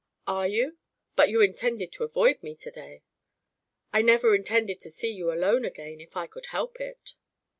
[0.25, 0.79] "Are you?
[1.15, 3.03] But you intended to avoid me to day!"
[3.93, 7.13] "I never intended to see you alone again if I could help it."